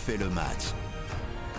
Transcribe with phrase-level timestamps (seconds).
[0.00, 0.72] refait le match.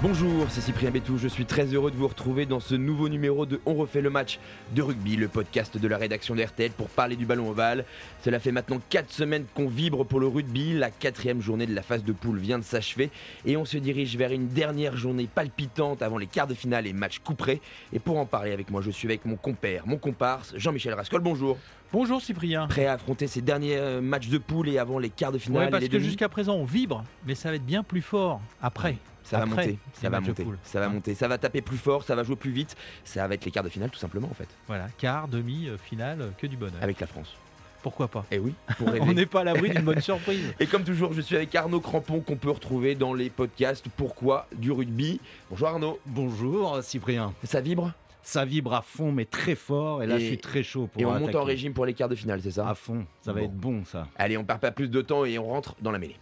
[0.01, 3.45] Bonjour, c'est Cyprien Bétou, je suis très heureux de vous retrouver dans ce nouveau numéro
[3.45, 4.39] de On refait le match
[4.73, 7.85] de rugby, le podcast de la rédaction de RTL pour parler du ballon ovale.
[8.23, 11.83] Cela fait maintenant 4 semaines qu'on vibre pour le rugby, la quatrième journée de la
[11.83, 13.11] phase de poule vient de s'achever
[13.45, 16.93] et on se dirige vers une dernière journée palpitante avant les quarts de finale et
[16.93, 17.61] matchs couperés.
[17.93, 21.21] Et pour en parler avec moi, je suis avec mon compère, mon comparse, Jean-Michel Rascol,
[21.21, 21.59] bonjour.
[21.93, 22.67] Bonjour Cyprien.
[22.67, 25.63] Prêt à affronter ces derniers euh, matchs de poule et avant les quarts de finale
[25.63, 28.01] Ouais, et parce les que jusqu'à présent on vibre, mais ça va être bien plus
[28.01, 28.95] fort après.
[29.23, 30.57] Ça va monter, ça va monter, poule.
[30.63, 30.89] ça va Hein.
[30.89, 33.51] monter, ça va taper plus fort, ça va jouer plus vite, ça va être les
[33.51, 36.57] quarts de finale tout simplement en fait, Voilà, quart, demi, euh, finale, euh, que du
[36.57, 36.81] bonheur.
[36.81, 37.35] avec la France.
[37.83, 39.01] Pourquoi pas Et oui, pour rêver.
[39.01, 40.53] On n'est pas à l'abri d'une bonne surprise.
[40.59, 44.47] Et comme toujours, je suis avec Arnaud Crampon qu'on peut retrouver dans les podcasts Pourquoi
[44.55, 45.19] du rugby.
[45.49, 47.33] Bonjour Arnaud, Bonjour Cyprien.
[47.43, 47.91] ça vibre?
[48.23, 51.01] Ça vibre à fond mais très fort et là Et- je suis très chaud pour
[51.01, 52.67] et on monte en régime pour les quarts de finale, c'est ça?
[52.69, 53.45] À fond, ça va Bon.
[53.47, 54.07] être bon ça.
[54.17, 56.17] Allez, on perd pas plus de temps et on rentre dans la mêlée.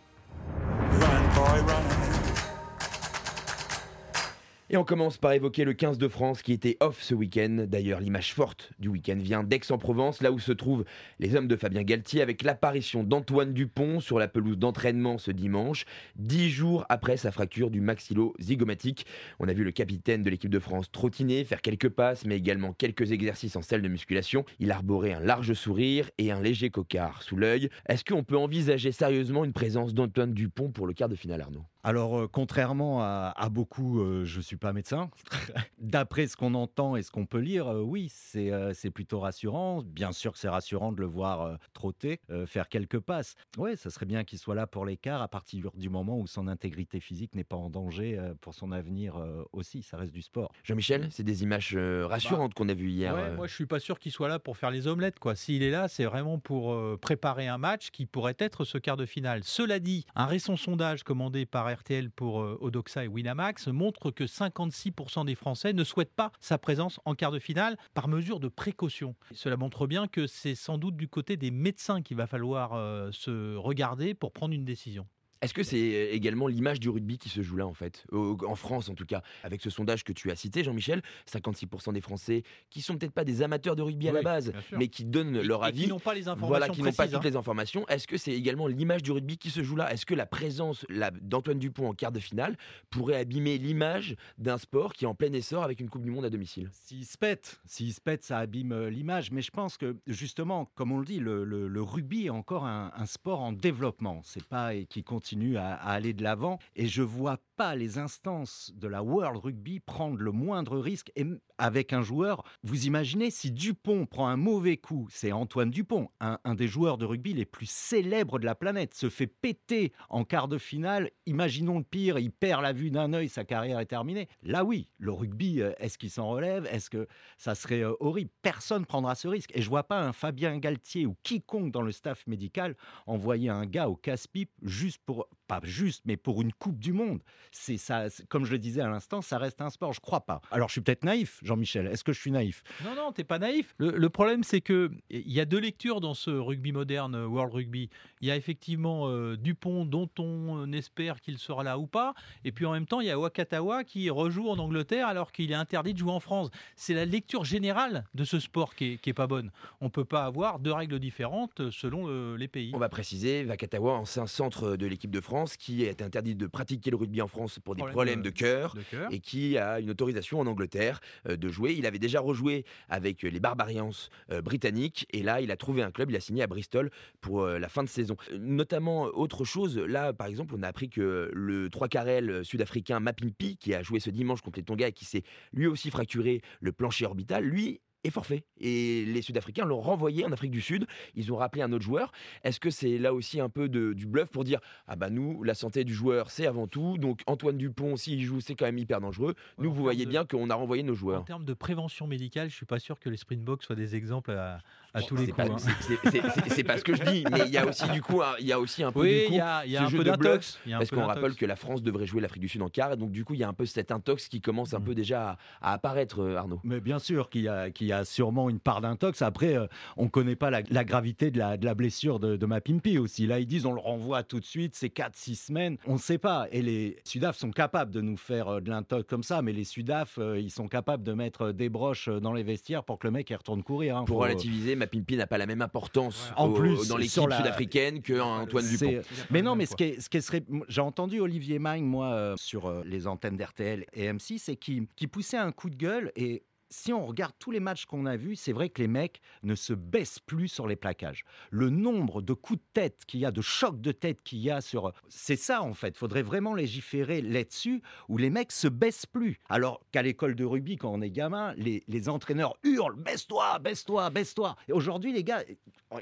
[4.72, 7.66] Et on commence par évoquer le 15 de France qui était off ce week-end.
[7.68, 10.86] D'ailleurs, l'image forte du week-end vient d'Aix-en-Provence, là où se trouvent
[11.18, 15.86] les hommes de Fabien Galtier, avec l'apparition d'Antoine Dupont sur la pelouse d'entraînement ce dimanche,
[16.18, 19.08] dix jours après sa fracture du maxillo-zygomatique.
[19.40, 22.74] On a vu le capitaine de l'équipe de France trottiner, faire quelques passes, mais également
[22.74, 24.46] quelques exercices en salle de musculation.
[24.60, 27.70] Il arborait un large sourire et un léger cocard sous l'œil.
[27.88, 31.66] Est-ce qu'on peut envisager sérieusement une présence d'Antoine Dupont pour le quart de finale, Arnaud?
[31.84, 35.10] Alors euh, contrairement à, à beaucoup, euh, je suis pas médecin.
[35.80, 39.20] D'après ce qu'on entend et ce qu'on peut lire, euh, oui, c'est euh, c'est plutôt
[39.22, 39.82] rassurant.
[39.82, 43.36] Bien sûr que c'est rassurant de le voir euh, trotter, euh, faire quelques passes.
[43.58, 46.48] Ouais, ça serait bien qu'il soit là pour l'écart à partir du moment où son
[46.50, 49.82] intégrité physique n'est pas en danger euh, pour son avenir euh, aussi.
[49.82, 50.52] Ça reste du sport.
[50.66, 53.16] Jean-Michel, c'est des images euh, rassurantes qu'on a vues hier.
[53.16, 53.36] Ouais, euh.
[53.38, 55.20] moi je suis pas sûr qu'il soit là pour faire les omelettes.
[55.20, 55.36] quoi.
[55.36, 58.98] S'il est là, c'est vraiment pour euh, préparer un match qui pourrait être ce quart
[58.98, 59.46] de finale.
[59.46, 64.24] Cela dit, un récent sondage commandé par RTL pour euh, Odoxa et Winamax montre que
[64.24, 68.48] 56% des Français ne souhaitent pas sa présence en quart de finale par mesure de
[68.48, 69.16] précaution.
[69.34, 73.12] Cela montre bien que c'est sans doute du côté des médecins qu'il va falloir euh,
[73.12, 75.08] se regarder pour prendre une décision.
[75.42, 78.06] Est-ce que c'est euh, également l'image du rugby qui se joue là en fait?
[78.12, 81.02] En France en tout cas, avec ce sondage que tu as cité Jean-Michel,
[81.32, 84.88] 56% des Français qui sont peut-être pas des amateurs de rugby à la base, mais
[84.90, 85.88] qui donnent leur Et qui avis.
[85.90, 87.22] n'ont pas les informations Voilà, qui n'ont pas toutes hein.
[87.24, 87.88] les informations.
[87.88, 89.92] Est-ce que c'est également l'image du rugby qui se joue là?
[89.94, 90.86] Est-ce que la présence
[91.22, 92.58] d'Antoine Dupont en quart de finale
[92.90, 96.26] pourrait abîmer l'image d'un sport qui est en plein essor avec une Coupe du Monde
[96.26, 96.70] à domicile?
[96.74, 99.32] S'il se pète, s'il se pète, ça abîme euh, l'image.
[99.32, 102.66] Mais je pense que justement, comme on le dit, le, le- le rugby est encore
[102.66, 104.22] un, un sport en développement.
[104.26, 106.60] C'est pas et qui continue à, à aller de l'avant.
[106.76, 111.26] Et je vois pas les instances de la World Rugby prendre le moindre risque et
[111.60, 112.44] avec un joueur.
[112.64, 117.06] Vous imaginez si Dupont prend un mauvais coup, c'est Antoine Dupont, un, des joueurs de
[117.06, 121.12] rugby les plus célèbres de la planète, se fait péter en quart de finale.
[121.28, 124.28] Imaginons le pire, il perd la vue d'un œil, sa carrière est terminée.
[124.42, 126.66] Là oui, le rugby, euh, est-ce qu'il s'en relève?
[126.72, 128.32] Est-ce que ça serait euh, horrible?
[128.42, 129.52] Personne prendra ce risque.
[129.54, 133.66] Et je vois pas un Fabien Galtier ou quiconque dans le staff médical envoyer un
[133.66, 137.22] gars au casse-pipe juste pour, pas juste, mais pour une Coupe du Monde.
[137.52, 139.94] C'est ça, comme je le disais à l'instant, ça reste un sport.
[139.94, 140.42] Je crois pas.
[140.52, 141.88] Alors je suis peut-être naïf, Jean-Michel.
[141.88, 142.64] Est-ce que je suis naïf?
[142.86, 143.74] Non, non, t'es pas naïf.
[143.78, 147.26] Le, le problème, c'est que il y a deux lectures dans ce rugby moderne, euh,
[147.28, 147.90] World Rugby.
[148.22, 152.14] Il y a effectivement euh, Dupont, dont on espère qu'il sera là ou pas,
[152.46, 155.52] et puis en même temps, il y a Wakatawa qui rejoue en Angleterre alors qu'il
[155.52, 156.50] est interdit de jouer en France.
[156.76, 159.52] C'est la lecture générale de ce sport qui est, qui est pas bonne.
[159.82, 162.72] On peut pas avoir deux règles différentes selon euh, les pays.
[162.76, 166.92] On va préciser, Vakatawa, ancien centre de l'équipe de France, qui est interdit de pratiquer
[166.92, 168.76] le rugby en France pour des Problème problèmes de- de cœur.
[168.76, 169.08] De cœur.
[169.12, 171.76] et qui a une autorisation en Angleterre euh, de jouer.
[171.78, 173.92] Il avait déjà rejoué avec euh, les Barbarians
[174.32, 176.92] euh, britanniques et là il a trouvé un club, il a signé à Bristol
[177.22, 178.16] pour euh, la fin de saison.
[178.38, 183.58] Notamment autre chose, là par exemple on a appris que le 3 carrel sud-africain Mapimpi
[183.58, 185.24] qui a joué ce dimanche contre les Tonga et qui s'est
[185.54, 188.44] lui aussi fracturé le plancher orbital, lui est forfait.
[188.60, 190.86] Et les Sud-Africains l'ont renvoyé en Afrique du Sud.
[191.16, 192.12] Ils ont rappelé un autre joueur.
[192.44, 195.44] Est-ce que c'est là aussi un peu de, du bluff pour dire Ah bah nous,
[195.44, 196.98] la santé du joueur, c'est avant tout.
[196.98, 199.36] Donc Antoine Dupont, s'il joue, c'est quand même hyper dangereux.
[199.58, 201.26] Ouais, Nous, en vous voyez de- bien qu'on a renvoyé nos En joueurs.
[201.26, 204.60] termes de prévention médicale, je suis pas sûr que les Springboks soient des exemples à,
[204.94, 205.36] à tous les coups.
[205.38, 205.58] pas, hein.
[205.58, 207.88] c'est- c'est- c'est- c'est- c'est pas ce que je dis, mais il y a aussi
[207.90, 209.66] du coup, un- il y a aussi un peu Oui, du il coup, y a,
[209.66, 210.60] il y a ce un jeu peu de bluff, d'intox.
[210.66, 212.62] il y a un parce qu'on rappelle que la France devrait jouer l'Afrique du Sud
[212.62, 214.74] en quart, et donc du coup, il y a un peu cet intox qui commence
[214.74, 214.84] un Mm.
[214.86, 215.38] peu déjà à,
[215.72, 216.60] à apparaître, euh, Arnaud.
[216.64, 219.22] Mais bien sûr qu'il y, a- qu'il y a y a sûrement une part d'intox.
[219.24, 219.66] Après, euh,
[219.98, 223.26] on ne connaît pas la, gravité de la, de la blessure de, de Mapimpi aussi.
[223.26, 225.78] Là, ils disent on le renvoie tout de suite, c'est 4-6 semaines.
[225.88, 226.48] On ne sait pas.
[226.52, 229.64] Et les Sudaf sont capables de nous faire euh, de l'intox comme ça, mais les
[229.64, 233.12] Sudaf, euh, ils sont capables de mettre des broches dans les vestiaires pour que le
[233.12, 233.98] mec il retourne courir.
[233.98, 234.04] hein.
[234.06, 237.38] Pour Faut- relativiser, Mapimpi n'a pas la même importance En au- plus, dans l'équipe la-
[237.38, 239.02] sud-africaine qu'Antoine C'est- Dupont.
[239.32, 240.44] Mais non, mais ce qui, est- ce qui serait.
[240.68, 244.88] J'ai entendu Olivier Magne, moi, euh, sur euh, les antennes d'RTL et M6, et qui,
[244.96, 246.12] qui poussait un coup de gueule.
[246.16, 249.22] Et si on regarde tous les matchs qu'on a vus, c'est vrai que les mecs
[249.44, 251.24] ne se baissent plus sur les plaquages.
[251.52, 254.52] Le nombre de coups de tête qu'il y a, de chocs de tête qu'il y
[254.52, 254.94] a sur.
[255.08, 255.90] C'est ça, en fait.
[255.90, 259.40] Il faudrait vraiment légiférer là-dessus, où les mecs se baissent plus.
[259.50, 264.10] Alors qu'à l'école de rugby, quand on est gamin, les, les entraîneurs hurlent baisse-toi, baisse-toi,
[264.10, 264.56] baisse-toi.
[264.68, 265.44] Et aujourd'hui, les gars,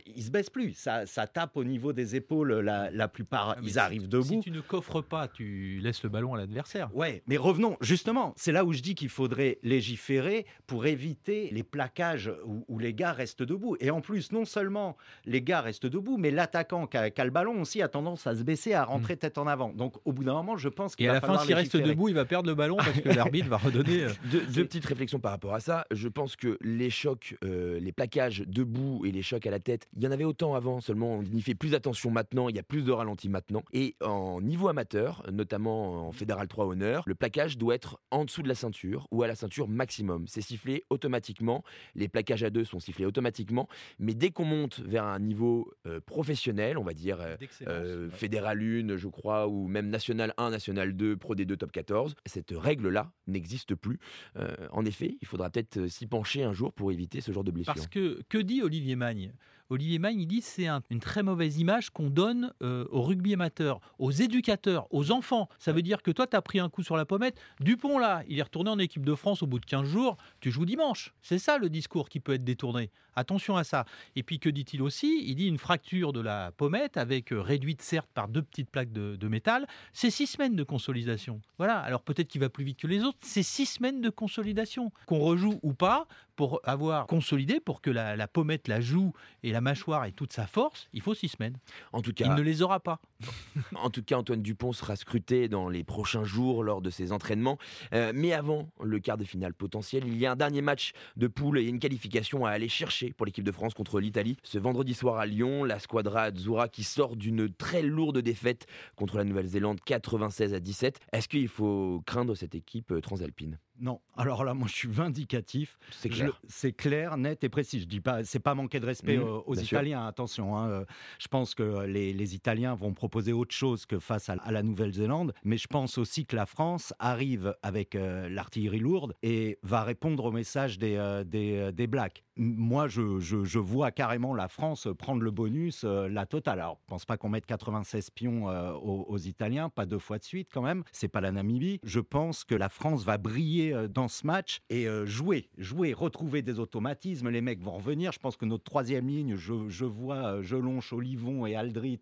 [0.05, 0.73] ils se baissent plus.
[0.73, 4.23] Ça, ça tape au niveau des épaules, la, la plupart, Ah, ils si- arrivent debout.
[4.25, 6.93] Si tu ne coffres pas, tu laisses le ballon à l'adversaire.
[6.95, 11.63] Ouais, mais revenons, justement, c'est là où je dis qu'il faudrait légiférer pour éviter les
[11.63, 13.77] plaquages où, où les gars restent debout.
[13.79, 17.61] Et en plus, non seulement les gars restent debout, mais l'attaquant qui a, le ballon
[17.61, 19.69] aussi a tendance à se baisser, à rentrer tête en avant.
[19.73, 21.75] Donc au bout d'un moment, je pense qu'il Et à va la fin, s'il reste
[21.77, 24.03] debout, il va perdre le ballon parce que l'arbitre va redonner.
[24.05, 25.85] euh, Deux, deux petites réflexions par rapport à ça.
[25.91, 29.87] Je pense que les chocs, euh, les plaquages debout et les chocs à la tête,
[29.95, 32.59] il y en avait autant avant, seulement on y fait plus attention maintenant, il y
[32.59, 33.63] a plus de ralenti maintenant.
[33.73, 38.41] Et en niveau amateur, notamment en Fédéral 3 Honneur, le plaquage doit être en dessous
[38.41, 40.25] de la ceinture ou à la ceinture maximum.
[40.27, 41.63] C'est sifflé automatiquement,
[41.95, 43.67] les plaquages à deux sont sifflés automatiquement,
[43.99, 47.35] mais dès qu'on monte vers un niveau euh, professionnel, on va dire euh,
[47.67, 48.09] euh.
[48.09, 52.15] Fédéral 1, je crois, ou même National 1, National 2, Pro D2, Top 14.
[52.25, 53.99] Cette règle-là n'existe plus.
[54.37, 57.51] Euh, en effet, il faudra peut-être s'y pencher un jour pour éviter ce genre de
[57.51, 57.73] blessure.
[57.73, 59.33] Parce que, que dit Olivier Magne?
[59.69, 63.33] Olivier Magne, il dit c'est un- une très mauvaise image qu'on donne euh, au rugby
[63.33, 65.49] amateur, aux éducateurs, aux enfants.
[65.59, 67.39] Ça veut dire que toi, tu as pris un coup sur la pommette.
[67.59, 70.17] Dupont, là, il est retourné en équipe de France au bout de 15 jours.
[70.39, 71.13] Tu joues dimanche.
[71.21, 72.89] C'est ça le discours qui peut être détourné.
[73.15, 73.85] Attention à ça.
[74.15, 75.23] Et puis, que dit-il aussi?
[75.25, 78.91] Il dit une fracture de la pommette, avec euh, réduite certes par deux petites plaques
[78.91, 79.65] de, de métal.
[79.91, 81.41] C'est six semaines de consolidation.
[81.57, 81.79] Voilà.
[81.79, 83.17] Alors peut-être qu'il va plus vite que les autres.
[83.21, 84.91] C'est six semaines de consolidation.
[85.07, 89.51] Qu'on rejoue ou pas, pour avoir consolidé, pour que la, la pommette, la joue et
[89.51, 91.57] la mâchoire ait toute sa force, il faut six semaines.
[91.93, 92.99] En tout Il cas, ne les aura pas.
[93.75, 97.57] En tout cas, Antoine Dupont sera scruté dans les prochains jours lors de ses entraînements.
[97.93, 101.27] Euh, mais avant le quart de finale potentiel, il y a un dernier match de
[101.27, 104.37] poule et une qualification à aller chercher pour l'équipe de France contre l'Italie.
[104.43, 108.65] Ce vendredi soir à Lyon, la squadra Azzurra qui sort d'une très lourde défaite
[108.95, 110.99] contre la Nouvelle-Zélande 96 à 17.
[111.13, 113.59] Est-ce qu'il faut craindre cette équipe euh, transalpine?
[113.79, 115.77] Non, alors là, moi, je suis vindicatif.
[115.91, 116.41] C'est clair.
[116.47, 117.79] C'est clair, net et précis.
[117.79, 119.63] Je dis pas, c'est pas manquer de respect euh, aux sûr.
[119.65, 120.07] Italiens.
[120.07, 120.85] Attention, hein, euh,
[121.19, 124.63] je pense que les, les Italiens vont proposer autre chose que face à, à la
[124.63, 129.83] Nouvelle-Zélande, mais je pense aussi que la France arrive avec euh, l'artillerie lourde et va
[129.83, 132.23] répondre au message des, des, euh, des Blacks.
[132.37, 136.59] Moi, je, vois carrément la France prendre le bonus, euh, la totale.
[136.59, 140.23] Alors, pense pas qu'on mette 96 pions euh, aux, aux Italiens, pas deux fois de
[140.23, 140.83] suite quand même.
[140.91, 141.79] C'est pas la Namibie.
[141.83, 146.41] Je pense que la France va briller euh, dans ce match et jouer, jouer, retrouver
[146.41, 147.29] des automatismes.
[147.29, 148.11] Les mecs vont revenir.
[148.11, 152.01] Je pense que notre troisième ligne, je, vois Jelonche, Olivon et Aldrit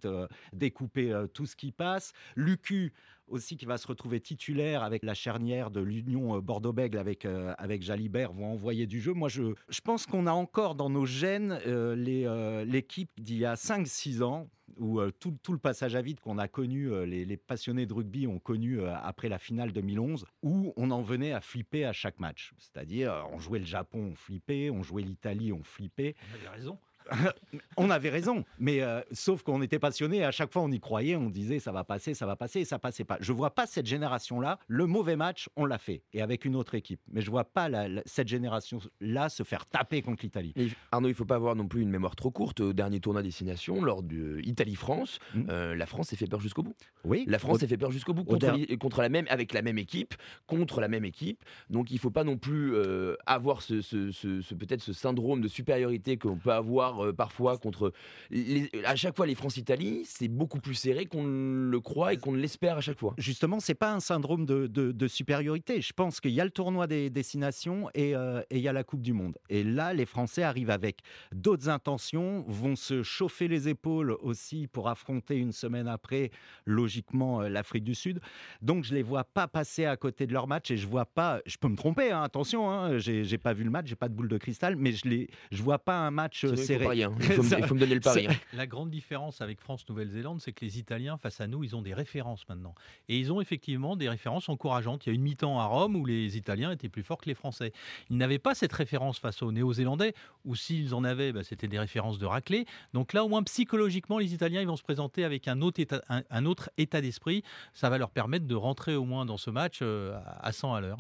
[0.54, 2.14] découper tout ce qui passe.
[2.36, 2.94] Lucu
[3.28, 7.54] aussi qui va se retrouver titulaire avec la charnière de l'Union euh, Bordeaux-Bègles avec, euh,
[7.58, 9.14] avec Jalibert vont envoyer du jeu.
[9.14, 13.56] Moi, je, je pense qu'on a encore dans nos gènes euh, l'équipe d'il y a
[13.56, 17.94] 5-6 ans où tout, tout le passage à vide qu'on a connu, les, passionnés de
[17.94, 22.20] rugby ont connu après la finale 2011, où on en venait à flipper à chaque
[22.20, 22.54] match.
[22.58, 26.16] C'est-à-dire, on jouait le Japon, on flippait, on jouait l'Italie, on flippait.
[26.30, 26.78] On avait raison.
[27.78, 30.24] On avait raison, mais euh, sauf qu'on était passionné.
[30.24, 32.66] À chaque fois, on y croyait, on disait ça va passer, ça va passer, et
[32.66, 33.18] ça passait pas.
[33.20, 34.60] Je vois pas cette génération-là.
[34.68, 37.02] Le mauvais match, on l'a fait, et avec une autre équipe.
[37.12, 40.54] Mais je vois pas la- la- cette génération-là se faire taper contre l'Italie.
[40.92, 42.60] Arnaud, il faut pas avoir non plus une mémoire trop courte.
[42.62, 45.44] Au dernier tournoi destination, lors de Italie-France, Mm.
[45.50, 46.76] euh, la France s'est fait peur jusqu'au bout.
[47.04, 49.54] Oui, La France s'est fait peur jusqu'au bout contre, der- l'i- contre la même, avec
[49.54, 50.14] la même équipe,
[50.48, 51.44] contre la même équipe.
[51.70, 55.42] Donc il faut pas non plus euh, avoir ce, ce- ce- ce- peut-être ce syndrome
[55.42, 57.92] de supériorité qu'on peut avoir euh, parfois contre.
[58.32, 62.34] les- à chaque fois, les France-Italie, c'est beaucoup plus serré qu'on le croit et qu'on
[62.34, 63.14] l'espère à chaque fois.
[63.18, 65.82] justement, c'est pas un syndrome de, de- de supériorité.
[65.82, 68.74] Je pense qu'il y a le tournoi des destinations et, euh, et il y a
[68.74, 69.38] la Coupe du Monde.
[69.50, 71.00] Et là, les Français arrivent avec
[71.34, 76.32] d'autres intentions, vont se chauffer les épaules aussi pour affronter une semaine après,
[76.66, 78.20] logiquement, euh, l'Afrique du Sud.
[78.62, 81.42] Donc, je les vois pas passer à côté de leur match et je vois pas.
[81.46, 84.14] Je peux me tromper, hein, attention, hein, j'ai pas vu le match, j'ai pas de
[84.14, 87.14] boule de cristal, mais je les, je vois pas un match serré hein.
[87.20, 88.28] Il, faut me, il faut me donner le pari.
[88.28, 88.36] hein.
[88.54, 91.94] La grande différence avec France-Nouvelle-Zélande, c'est que les Italiens, face à nous, ils ont des
[91.94, 92.76] références maintenant.
[93.10, 95.06] Et ils ont effectivement des références encourageantes.
[95.06, 97.36] Il y a une mi-temps à Rome où les Italiens étaient plus forts que les
[97.36, 97.72] Français.
[98.10, 100.14] Ils n'avaient pas cette référence face aux Néo-Zélandais,
[100.46, 102.66] ou s'ils en avaient, bah, c'était des références de raclée.
[102.94, 106.02] Donc là, au moins psychologiquement, les Italiens, ils vont se présenter avec un autre état,
[106.10, 107.44] un, un autre état d'esprit.
[107.74, 110.82] Ça va leur permettre de rentrer au moins dans ce match euh, à 100 à
[110.82, 110.98] l'heure.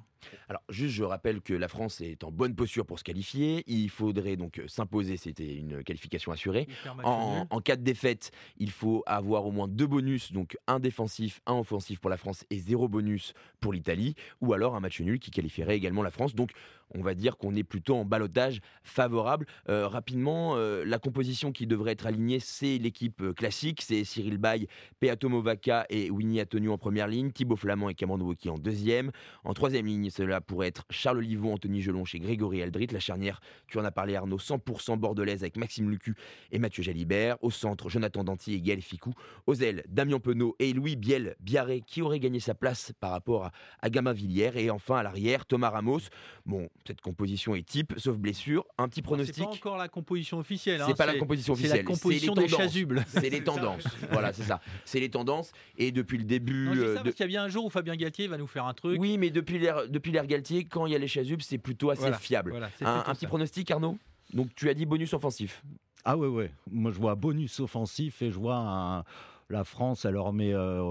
[0.50, 3.64] Alors, juste, je rappelle que la France est en bonne posture pour se qualifier.
[3.68, 6.68] Il faudrait donc s'imposer, c'était une qualification assurée.
[7.04, 11.42] En, en cas de défaite, il faut avoir au moins deux bonus, donc un défensif,
[11.46, 15.20] un offensif pour la France et zéro bonus pour l'Italie, ou alors un match nul
[15.20, 16.36] qui qualifierait également la France.
[16.36, 16.52] Donc
[16.94, 19.46] on va dire qu'on est plutôt en balotage favorable.
[19.70, 24.38] Euh, rapidement, euh, la composition qui devrait être alignée, c'est l'équipe euh, classique, c'est Cyril
[24.38, 24.68] Bay,
[25.00, 29.12] Peato Movaca et Winnie Atonu en première ligne, Thibaut Flamand et Cameron Wauquiez en deuxième.
[29.44, 33.40] En troisième ligne, cela pourrait être Charles Olivon, Anthony Gelon chez Grégory Aldrit, la charnière,
[33.68, 36.16] tu en as parlé Arnaud, 100% bordelaise avec Maxime Lucu
[36.52, 37.38] et Mathieu Jalibert.
[37.42, 39.14] Au centre, Jonathan Danty et Gaël Ficou.
[39.48, 43.46] Aux ailes, Damien Penaud et Louis Biel Biarré qui aurait gagné sa place par rapport
[43.46, 43.52] à,
[43.82, 44.58] à Gama Villière.
[44.58, 46.02] Et enfin à l'arrière, Thomas Ramos.
[46.46, 48.66] Bon, cette composition est type, sauf blessure.
[48.78, 49.44] Un petit C'est pronostic.
[49.44, 50.82] pas encore la composition officielle.
[50.82, 51.78] hein, C'est pas la composition C'est officielle.
[51.80, 52.62] la composition c'est les des tendances.
[52.66, 53.06] chasubles.
[53.08, 53.88] C'est les tendances.
[54.12, 54.62] voilà, c'est ça.
[54.86, 55.52] C'est les tendances.
[55.78, 56.66] Et depuis le début.
[56.66, 58.38] Non, euh, ça de- parce qu'il y a bien un jour où Fabien Galtier va
[58.38, 59.00] nous faire un truc.
[59.00, 61.90] Oui, mais depuis l'ère depuis l'ère Galtier, quand il y a les chasubles, c'est plutôt
[61.90, 62.52] assez Voilà, fiable.
[62.52, 63.28] Voilà, c'est Un, petit ça.
[63.28, 63.98] pronostic, Arnaud?
[64.34, 65.64] Donc tu as dit bonus offensif.
[66.04, 66.52] Ah ouais, ouais.
[66.70, 69.04] Moi, je vois bonus offensif et je vois un-
[69.50, 70.82] la France, elle leur met euh,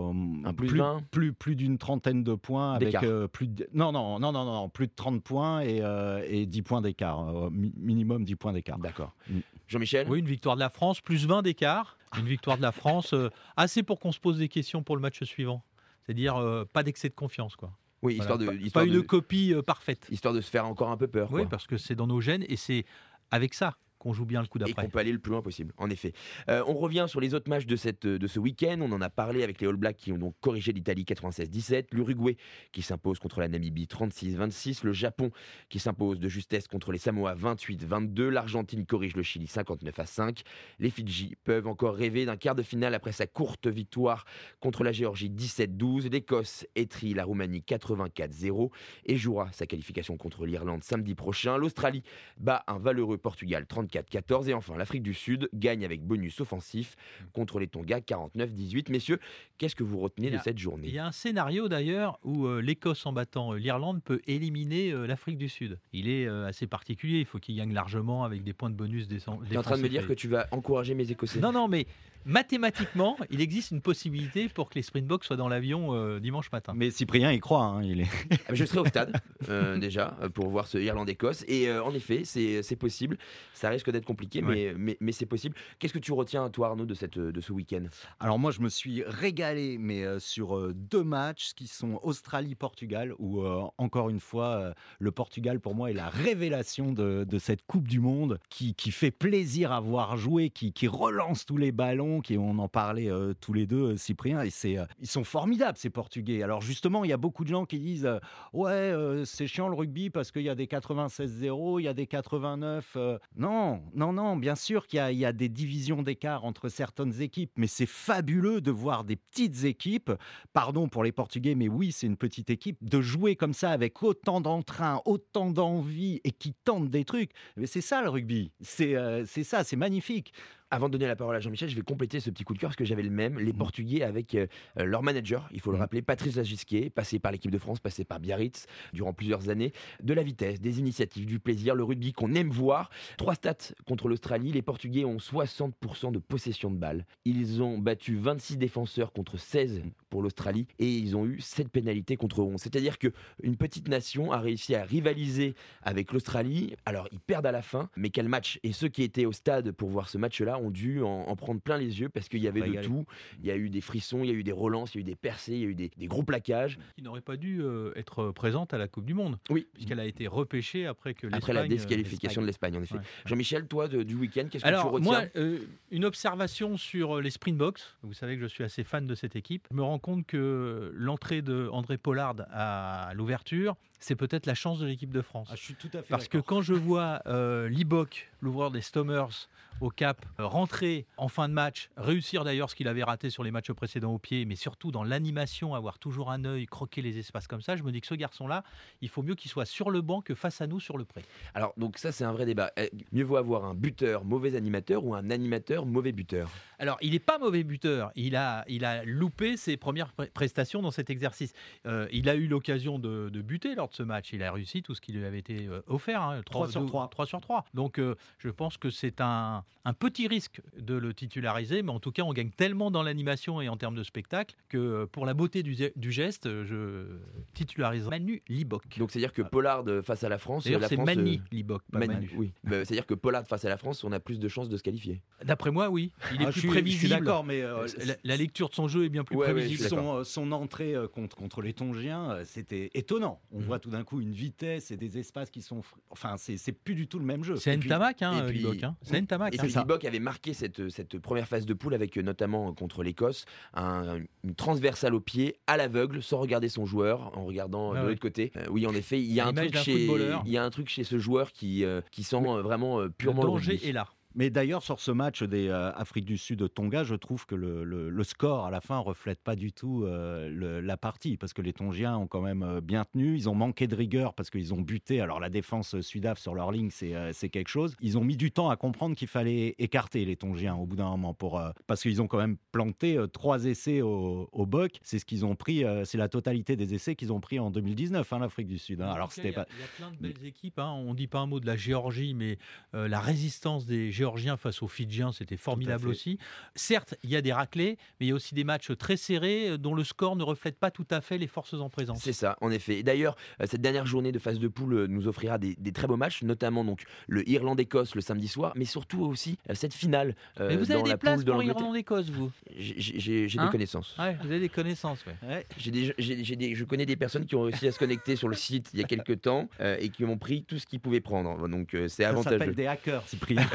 [0.45, 1.03] Un plus plus, 20.
[1.11, 4.69] plus, plus d'une trentaine de points avec euh, plus de, non, non, non, non, non,
[4.69, 7.29] plus de 30 points et, euh, et 10 points d'écart.
[7.29, 8.79] euh, mi- minimum 10 points d'écart.
[8.79, 9.13] D'accord.
[9.29, 9.39] Mm.
[9.67, 11.97] Jean-Michel Oui, une victoire de la France, plus 20 d'écart.
[12.19, 15.03] Une victoire de la France, euh, assez pour qu'on se pose des questions pour le
[15.03, 15.65] match suivant.
[16.07, 17.57] C'est-à-dire euh, pas d'excès de confiance.
[17.57, 17.73] Quoi.
[18.03, 20.07] Oui, histoire Voilà, de, pas, histoire pas de, une copie euh, parfaite.
[20.13, 21.29] histoire de se faire encore un peu peur.
[21.33, 21.49] Oui, quoi.
[21.51, 22.85] parce que c'est dans nos gènes et c'est
[23.33, 24.85] avec ça qu'on joue bien le coup et d'après.
[24.85, 26.13] qu'on peut aller le plus loin possible, en effet.
[26.51, 28.79] Euh, on revient sur les autres matchs de, cette, de ce week-end.
[28.83, 32.37] On en a parlé avec les All Blacks qui ont donc corrigé l'Italie 96-17, l'Uruguay
[32.71, 35.31] qui s'impose contre la Namibie 36-26, le Japon
[35.71, 40.43] qui s'impose de justesse contre les Samoa 28-22, l'Argentine corrige le Chili 59-5.
[40.81, 44.27] Les Fidji peuvent encore rêver d'un quart de finale après sa courte victoire
[44.61, 46.11] contre la Géorgie 17-12.
[46.11, 48.71] L'Écosse étrie la Roumanie 84-0
[49.07, 51.57] et jouera sa qualification contre l'Irlande samedi prochain.
[51.57, 52.03] L'Australie
[52.37, 53.65] bat un valeureux Portugal
[54.03, 56.97] 34-14 et enfin l'Afrique du Sud gagne avec bonus offensif
[57.33, 58.91] contre les Tonga 49-18.
[58.91, 59.19] Messieurs,
[59.59, 60.89] qu'est-ce que vous retenez de cette journée?
[60.89, 64.93] Il y a un scénario d'ailleurs où euh, l'Écosse en battant euh, l'Irlande peut éliminer
[64.93, 65.79] euh, l'Afrique du Sud.
[65.93, 69.19] Il est assez particulier, il faut qu'il gagne largement avec des points de bonus des
[69.19, 71.69] Tu es en train de me dire que tu vas encourager mes Écossais Non, non,
[71.69, 71.87] mais
[72.25, 76.73] mathématiquement, il existe une possibilité pour que les Springboks soient dans l'avion euh, dimanche matin.
[76.77, 77.65] Mais Cyprien y croit.
[77.65, 78.09] hein, il est...
[78.49, 79.13] Ah, Je serai au stade
[79.49, 83.19] euh, déjà euh, pour voir ce Irlande-Écosse et euh, en effet c'est c'est possible.
[83.53, 85.55] Ça risque d'être compliqué mais, mais, mais c'est possible.
[85.79, 87.85] Qu'est-ce que tu retiens toi Arnaud de, cette, de ce week-end?
[88.21, 93.15] Alors moi, je me suis régalé, mais euh, sur euh, deux matchs qui sont Australie-Portugal,
[93.19, 97.39] où euh, encore une fois, euh, le Portugal pour moi est la révélation de, de
[97.39, 101.57] cette Coupe du Monde, qui, qui fait plaisir à voir jouer, qui, qui relance tous
[101.57, 104.85] les ballons, qui on en parlait euh, tous les deux, euh, Cyprien, et c'est euh,
[105.01, 106.43] ils sont formidables ces Portugais.
[106.43, 108.19] Alors justement, il y a beaucoup de gens qui disent euh,
[108.53, 108.93] ouais,
[109.25, 112.93] c'est chiant le rugby parce qu'il y a des 96-0, il y a des 89.
[112.97, 113.19] euh.
[113.37, 117.53] Non, non, non, bien sûr qu'il y y a des divisions d'écart entre certaines équipes,
[117.57, 120.13] mais c'est fabuleux de voir des petites équipes,
[120.53, 124.03] pardon pour les Portugais, mais oui, c'est une petite équipe, de jouer comme ça avec
[124.03, 127.31] autant d'entrain, autant d'envie et qui tentent des trucs.
[127.57, 128.95] Mais c'est ça le rugby, c'est
[129.27, 130.33] c'est ça, c'est magnifique.
[130.75, 132.71] Avant de donner la parole à Jean-Michel, je vais compléter ce petit coup de cœur
[132.71, 133.39] parce que j'avais le même.
[133.39, 133.59] Les Mhm.
[133.59, 134.49] Portugais avec euh,
[134.81, 135.81] euh, leur manager, il faut le Mhm.
[135.83, 139.73] rappeler, Patrice Lagisquet, passé par l'équipe de France, passé par Biarritz durant plusieurs années.
[140.03, 142.91] De la vitesse, des initiatives, du plaisir, le rugby qu'on aime voir.
[143.19, 144.51] Trois stats contre l'Australie.
[144.51, 147.07] Les Portugais ont 60% de possession de balles.
[147.25, 152.17] Ils ont battu 26 défenseurs contre 16 pour l'Australie et ils ont eu 7 pénalités
[152.17, 152.61] contre 11.
[152.61, 153.13] C'est-à-dire que
[153.45, 156.75] une petite nation a réussi à rivaliser avec l'Australie.
[156.85, 158.59] Alors ils perdent à la fin, mais quel match?
[158.65, 161.61] Et ceux qui étaient au stade pour voir ce match-là ont dû en, en prendre
[161.61, 162.87] plein les yeux parce qu'il y avait de Régalé.
[162.87, 163.05] tout.
[163.41, 165.03] Il y a eu des frissons, il y a eu des relances, il y a
[165.03, 166.79] eu des percées, il y a eu des, des gros plaquages.
[166.97, 169.67] Qui n'aurait pas dû euh, être présente à la Coupe du Monde, Oui.
[169.75, 172.97] puisqu'elle a été repêchée après que Après la euh, désqualification de l'Espagne, en effet.
[172.97, 173.01] Ouais.
[173.27, 175.59] Jean-Michel, toi, de- du week-end, qu'est-ce que tu Alors, retiens moi, euh,
[175.91, 177.81] une observation sur les Springboks.
[178.03, 179.67] Vous savez que je suis assez fan de cette équipe.
[179.71, 184.79] Je me rends compte que l'entrée de André Pollard à l'ouverture, c'est peut-être la chance
[184.81, 185.49] de l'équipe de France.
[185.51, 188.83] Ah, je suis tout à fait Parce que quand je vois euh, Libok, l'ouvreur des
[188.83, 189.49] Stomers,
[189.81, 193.43] au Cap, euh, rentrer en fin de match, réussir d'ailleurs ce qu'il avait raté sur
[193.43, 197.19] les matchs précédents au pied, mais surtout dans l'animation, avoir toujours un œil, croquer les
[197.19, 198.63] espaces comme ça, je me dis que ce garçon-là,
[199.01, 201.23] il faut mieux qu'il soit sur le banc que face à nous sur le pré.
[201.55, 202.73] Alors, donc ça, c'est un vrai débat.
[202.77, 206.51] Eh, Mieux vaut avoir un buteur mauvais animateur ou un animateur mauvais buteur?
[206.79, 208.13] Alors, il n'est pas mauvais buteur.
[208.17, 211.53] Il a, il a loupé ses premières prestations dans cet exercice.
[211.87, 214.33] Euh, il a eu l'occasion de, de buter lors de ce match.
[214.33, 216.23] Il a réussi tout ce qui lui avait été euh, offert.
[216.23, 217.09] hein, Trois sur deux- trois.
[217.09, 217.65] trois sur 3.
[217.75, 221.83] Donc, euh, je pense que c'est un, un petit risque de le titulariser.
[221.83, 224.79] Mais en tout cas, on gagne tellement dans l'animation et en termes de spectacle que
[224.79, 227.07] euh, pour la beauté du, du geste, je
[227.55, 228.99] titularise Manu Libok.
[228.99, 230.65] Donc, c'est-à-dire que Pollard euh, face à la France.
[230.65, 232.31] D'ailleurs, c'est Mani euh, pas Mani, Manu.
[232.37, 232.53] oui.
[232.65, 234.83] Bah, c'est-à-dire que Pollard face à la France, on a plus de chances de se
[234.83, 235.23] qualifier.
[235.45, 236.13] D'après moi, oui.
[236.33, 237.03] Il est Ah, plus je suis- prévisible.
[237.03, 239.53] Je suis d'accord, mais euh, La, la lecture de son jeu est bien plus Ouais,
[239.53, 239.89] prévisible.
[239.89, 243.41] son, euh, son entrée euh, contre, contre les Tongiens, euh, c'était étonnant.
[243.53, 243.65] On Mhm.
[243.65, 245.83] voit tout d'un coup une vitesse et des espaces qui sont.
[246.09, 247.57] Enfin, c'est plus du tout le même jeu.
[247.57, 248.83] C'est Ntamak, hein, et puis- Libok.
[248.83, 248.97] hein.
[249.03, 249.55] C'est Ntamak.
[249.55, 249.69] Et puis.
[249.75, 253.45] Libok avait marqué cette, cette première phase de poule avec euh, notamment euh, contre l'Écosse
[253.75, 257.99] un- une transversale au pied, à l'aveugle, sans regarder son joueur, en regardant euh, Ah
[258.01, 258.09] de ouais.
[258.13, 258.53] l'autre côté.
[258.57, 260.07] Euh, oui, en effet, il y a un truc chez
[260.47, 263.11] il y a un truc chez ce joueur qui euh, qui sent vraiment euh, Le
[263.11, 264.09] purement le danger est là.
[264.37, 267.85] Mais d'ailleurs, sur ce match des euh, Afrique du Sud Tonga, je trouve que le,
[267.85, 271.53] le- le score à la fin reflète pas du tout euh, le- la partie parce
[271.53, 273.37] que les Tongiens ont quand même euh, bien tenu.
[273.37, 275.21] Ils ont manqué de rigueur parce qu'ils ont buté.
[275.21, 277.95] Alors la défense sudaf sur leur ligne, c'est euh, c'est quelque chose.
[278.01, 281.11] Ils ont mis du temps à comprendre qu'il fallait écarter les Tongiens au bout d'un
[281.11, 284.99] moment pour parce qu'ils ont quand même planté trois essais au, au Boc.
[285.05, 285.85] C'est ce qu'ils ont pris.
[286.05, 289.01] c'est la totalité des essais qu'ils ont pris en 2019, hein, l'Afrique du Sud.
[289.01, 289.13] hein.
[289.13, 289.69] Alors c'était il y a- pas.
[289.71, 290.81] Il y a plein de belles équipes.
[290.81, 290.93] hein.
[291.07, 292.59] On dit pas un mot de la Géorgie, mais
[292.93, 294.24] la résistance des Géorgiens
[294.59, 296.39] face aux Fidjiens, c'était formidable aussi.
[296.75, 299.71] Certes, il y a des raclés, mais il y a aussi des matchs très serrés
[299.71, 302.21] euh, dont le score ne reflète pas tout à fait les forces en présence.
[302.23, 302.99] C'est ça, en effet.
[302.99, 305.93] Et D'ailleurs, euh, cette dernière journée de phase de poule euh, nous offrira des, des
[305.93, 310.35] très beaux matchs, notamment donc le Irlande-Écosse le samedi soir, mais surtout aussi cette finale
[310.61, 311.63] euh, Mais vous dans avez des la places pour.
[311.63, 314.17] Irlande-Écosse, vous J'ai j'ai Hein des connaissances.
[314.19, 315.37] Ouais, vous avez des connaissances, ouais.
[315.49, 315.67] Ouais.
[315.91, 316.13] Des,
[316.57, 319.01] des- je connais des personnes qui ont réussi à se connecter sur le site il
[319.01, 321.69] y a quelques temps euh, et qui ont pris tout ce qu'ils pouvaient prendre.
[321.69, 322.59] Donc euh, c'est Ça avantageux.
[322.59, 323.63] s'appelle des hackers, Cyprien.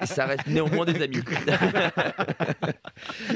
[0.00, 1.18] Et ça reste néanmoins des amis.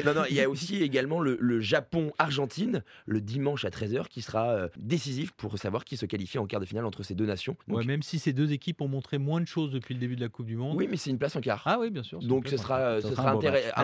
[0.05, 4.23] non, non, il y a aussi également le, le Japon-Argentine le dimanche à 13h qui
[4.23, 7.27] sera euh, décisif pour savoir qui se qualifie en quart de finale entre ces deux
[7.27, 7.57] nations.
[7.67, 10.17] Donc, Ouais, même si ces deux équipes ont montré moins de choses depuis le début
[10.17, 10.77] de la Coupe du Monde.
[10.77, 11.63] oui, mais c'est une place en quart.
[11.67, 12.19] Ah oui, bien sûr.
[12.21, 13.31] Donc ce sera, ce sera.
[13.31, 13.35] À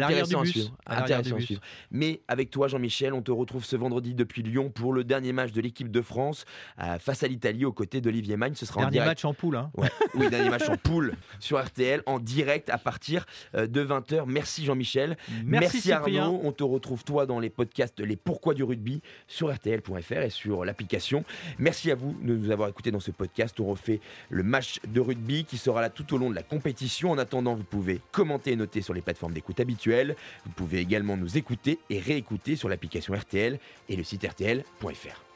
[0.04, 0.76] intéressant, à suivre.
[0.86, 1.60] À Intéressant à suivre.
[1.90, 5.52] Mais avec toi, Jean-Michel, on te retrouve ce vendredi depuis Lyon pour le dernier match
[5.52, 6.44] de l'équipe de France
[6.82, 8.54] euh, face à l'Italie aux côtés d'Olivier Magne.
[8.54, 9.10] Ce sera en Dernier direct.
[9.10, 9.56] match en poule.
[9.56, 9.70] hein.
[9.76, 9.88] Ouais.
[10.14, 14.24] Oui, dernier match en poule sur RTL en direct à partir euh, de 20h.
[14.26, 15.16] Merci Jean-Michel.
[15.44, 15.92] Merci.
[15.92, 16.40] Arnaud.
[16.42, 20.64] On te retrouve toi dans les podcasts Les Pourquoi du rugby sur RTL.fr et sur
[20.64, 21.24] l'application.
[21.58, 23.58] Merci à vous de nous avoir écoutés dans ce podcast.
[23.60, 27.10] On refait le match de rugby qui sera là tout au long de la compétition.
[27.10, 30.16] En attendant, vous pouvez commenter et noter sur les plateformes d'écoute habituelles.
[30.44, 35.33] Vous pouvez également nous écouter et réécouter sur l'application RTL et le site RTL.fr.